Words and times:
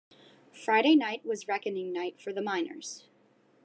Friday 0.51 0.95
night 0.95 1.23
was 1.27 1.47
reckoning 1.47 1.93
night 1.93 2.19
for 2.19 2.33
the 2.33 2.41
miners. 2.41 3.05